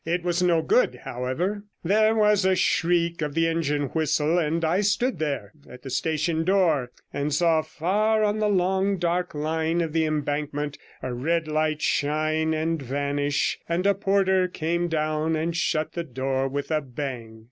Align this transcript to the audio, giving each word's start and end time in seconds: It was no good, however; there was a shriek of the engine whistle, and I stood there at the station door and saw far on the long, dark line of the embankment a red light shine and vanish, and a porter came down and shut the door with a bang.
It 0.03 0.23
was 0.23 0.41
no 0.41 0.63
good, 0.63 1.01
however; 1.03 1.61
there 1.83 2.15
was 2.15 2.43
a 2.43 2.55
shriek 2.55 3.21
of 3.21 3.35
the 3.35 3.47
engine 3.47 3.83
whistle, 3.89 4.39
and 4.39 4.65
I 4.65 4.81
stood 4.81 5.19
there 5.19 5.53
at 5.69 5.83
the 5.83 5.91
station 5.91 6.43
door 6.43 6.89
and 7.13 7.31
saw 7.31 7.61
far 7.61 8.23
on 8.23 8.39
the 8.39 8.47
long, 8.49 8.97
dark 8.97 9.35
line 9.35 9.79
of 9.79 9.93
the 9.93 10.05
embankment 10.05 10.79
a 11.03 11.13
red 11.13 11.47
light 11.47 11.83
shine 11.83 12.51
and 12.51 12.81
vanish, 12.81 13.59
and 13.69 13.85
a 13.85 13.93
porter 13.93 14.47
came 14.47 14.87
down 14.87 15.35
and 15.35 15.55
shut 15.55 15.93
the 15.93 16.03
door 16.03 16.47
with 16.47 16.71
a 16.71 16.81
bang. 16.81 17.39